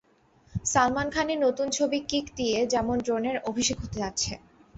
সালমান 0.65 1.07
খানের 1.09 1.39
নতুন 1.39 1.67
ছবি 1.71 1.99
কিক 2.09 2.25
দিয়ে 2.35 2.57
যেমন 2.73 2.95
ড্রোনের 2.99 3.37
অভিষেক 3.49 3.77
হতে 3.79 3.97
যাচ্ছে। 4.03 4.31